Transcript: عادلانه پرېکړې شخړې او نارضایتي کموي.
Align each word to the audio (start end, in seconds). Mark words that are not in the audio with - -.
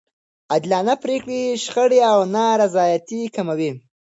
عادلانه 0.51 0.93
پرېکړې 1.03 1.39
شخړې 1.63 1.99
او 2.11 2.19
نارضایتي 2.35 3.21
کموي. 3.35 3.71